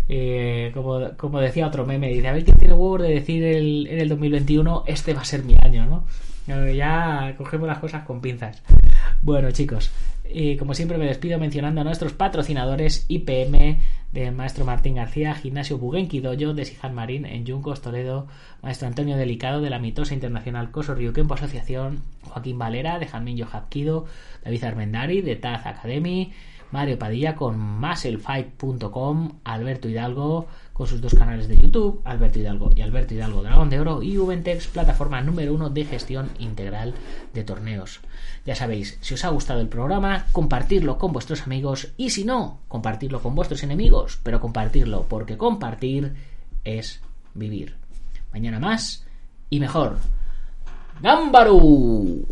Eh, 0.09 0.71
como, 0.73 1.17
como, 1.17 1.41
decía 1.41 1.67
otro 1.67 1.85
meme, 1.85 2.09
dice, 2.09 2.29
a 2.29 2.33
ver 2.33 2.45
quién 2.45 2.59
tiene 2.59 2.75
huevo 2.75 2.99
de 2.99 3.15
decir 3.15 3.43
el, 3.43 3.89
en 3.89 3.99
el 3.99 4.09
2021, 4.09 4.85
este 4.87 5.13
va 5.13 5.23
a 5.23 5.25
ser 5.25 5.43
mi 5.43 5.57
año, 5.61 5.87
¿no? 5.87 6.05
Ya 6.73 7.35
cogemos 7.37 7.67
las 7.67 7.79
cosas 7.79 8.05
con 8.05 8.21
pinzas. 8.21 8.63
Bueno, 9.23 9.51
chicos, 9.51 9.91
y 10.33 10.57
como 10.57 10.75
siempre 10.75 10.99
me 10.99 11.07
despido 11.07 11.39
mencionando 11.39 11.81
a 11.81 11.85
nuestros 11.85 12.13
patrocinadores 12.13 13.05
IPM 13.09 13.79
del 14.13 14.35
maestro 14.35 14.65
Martín 14.65 14.95
García, 14.95 15.35
Gimnasio 15.35 15.79
Bugenki 15.79 16.21
Dojo 16.21 16.55
de 16.55 16.65
Sijan 16.65 16.95
Marín 16.95 17.27
en 17.27 17.45
Yuncos, 17.45 17.83
Toledo, 17.83 18.27
maestro 18.63 18.89
Antonio 18.89 19.17
Delicado 19.17 19.61
de 19.61 19.71
la 19.71 19.79
mitosa 19.79 20.15
internacional 20.15 20.71
Coso 20.71 20.95
Ryukenpo 20.95 21.35
Asociación, 21.35 22.03
Joaquín 22.23 22.59
Valera 22.59 22.99
de 22.99 23.07
Jamín 23.07 23.43
Hapkido, 23.45 24.07
David 24.45 24.65
Armendari 24.65 25.21
de 25.21 25.37
Taz 25.37 25.67
Academy, 25.67 26.33
Mario 26.73 26.99
Padilla 26.99 27.35
con 27.35 27.59
maselfight.com, 27.59 29.39
Alberto 29.45 29.89
Hidalgo 29.89 30.47
con 30.77 30.87
sus 30.87 31.01
dos 31.01 31.15
canales 31.15 31.49
de 31.49 31.57
YouTube, 31.57 32.03
Alberto 32.05 32.39
Hidalgo 32.39 32.71
y 32.77 32.83
Alberto 32.83 33.15
Hidalgo 33.15 33.43
Dragón 33.43 33.71
de 33.71 33.81
Oro 33.81 34.03
y 34.03 34.19
Ubentex, 34.19 34.67
plataforma 34.67 35.23
número 35.23 35.55
uno 35.55 35.71
de 35.71 35.87
gestión 35.87 36.29
integral 36.39 36.93
de 37.33 37.45
torneos. 37.45 38.01
Ya 38.45 38.55
sabéis, 38.55 38.99
si 39.01 39.15
os 39.15 39.25
ha 39.25 39.31
gustado 39.31 39.61
el 39.61 39.69
programa, 39.69 40.27
compartirlo 40.33 40.99
con 40.99 41.13
vuestros 41.13 41.43
amigos 41.43 41.95
y 41.97 42.11
si 42.11 42.27
no, 42.27 42.59
compartirlo 42.69 43.23
con 43.23 43.35
vuestros 43.35 43.63
enemigos, 43.63 44.21
pero 44.23 44.39
compartirlo 44.39 45.07
porque 45.09 45.39
compartir 45.39 46.15
es 46.65 47.01
vivir. 47.33 47.77
Mañana 48.35 48.61
más 48.61 49.07
y 49.49 49.61
mejor. 49.61 49.97
¡Gámbaru! 51.01 52.27